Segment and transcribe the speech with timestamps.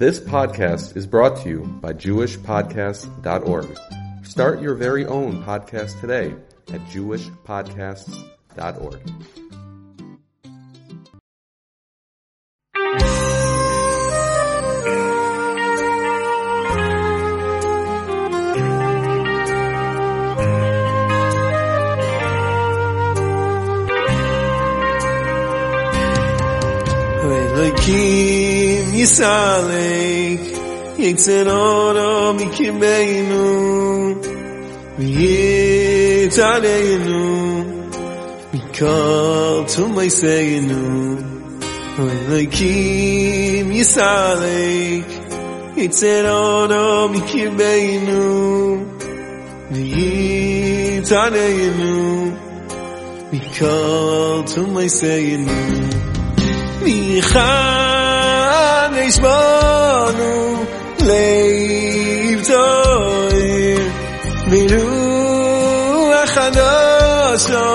[0.00, 3.78] This podcast is brought to you by JewishPodcasts.org.
[4.24, 6.34] Start your very own podcast today
[6.72, 9.49] at JewishPodcasts.org.
[27.70, 30.42] Elokim Yisalik
[30.98, 33.46] Yikzer Oro Mikimeinu
[34.98, 36.44] Yitzaleinu
[38.52, 40.82] Mikol Tumaiseinu
[41.98, 45.08] Elokim Yisalik
[45.76, 48.22] Yikzer Oro Mikimeinu
[50.90, 51.92] Yitzaleinu
[53.32, 56.09] Mikol Tumaiseinu
[56.82, 60.34] mi khan ich banu
[61.08, 63.82] leib toir
[64.50, 64.86] mi ru
[66.34, 67.66] khadasho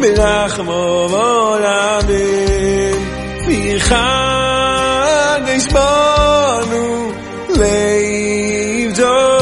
[0.00, 0.82] milach mo
[1.12, 2.98] volamim
[3.46, 6.84] mi khan ich banu
[7.60, 9.38] leib toir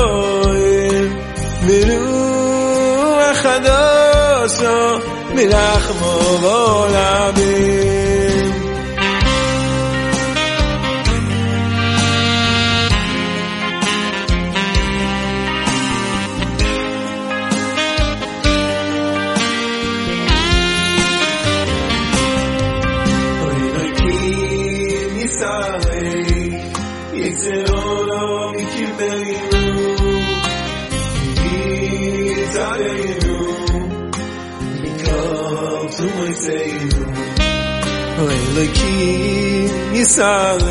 [38.57, 40.63] Elokim Yisrael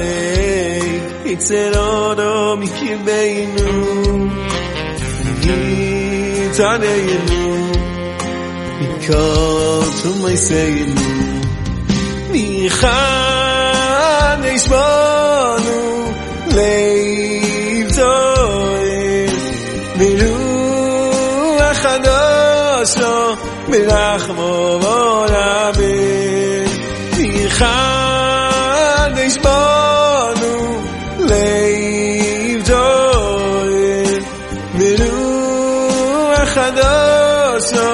[1.25, 3.69] Yitzer Oro Mikibeinu
[5.45, 7.43] Yitzadeyenu
[8.79, 11.05] Mikol Tumayseinu
[12.31, 13.59] Michan
[14.51, 15.14] Eishbonu
[19.97, 20.35] Miru
[21.69, 23.15] Achadosho
[23.71, 24.51] Mirachmo
[24.83, 26.67] Volamim
[27.17, 30.53] Michad Eishbonu
[31.29, 34.21] Leiv Zoir
[34.77, 35.15] Miru
[36.43, 37.89] Achadosho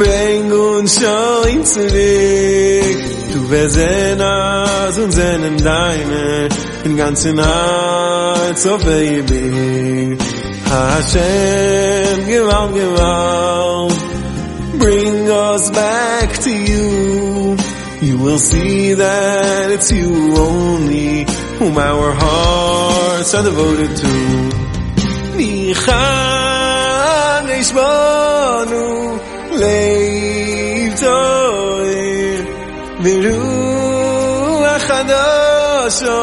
[0.00, 1.44] Bring uns schon
[3.50, 3.68] wir
[4.20, 6.48] aus und sehnen deine
[6.84, 10.16] in ganzen Herz auf Baby.
[10.70, 13.94] Hashem Gewalt Gewalt
[14.78, 17.56] Bring us back to you.
[18.00, 21.24] You will see that it's you only
[21.58, 24.50] Whom our hearts are devoted to.
[25.36, 26.64] Michan
[27.60, 28.13] Ishbanu
[34.74, 36.18] Achadosho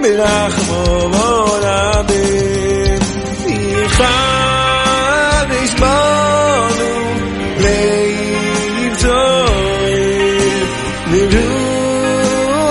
[0.00, 0.82] Mirachmo
[1.14, 3.00] Volamim
[3.46, 6.90] Michan Ishbanu
[7.64, 10.64] Leiv Toir
[11.10, 11.48] Miru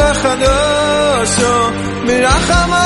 [0.09, 1.53] Achadosho
[2.07, 2.83] Mirachmo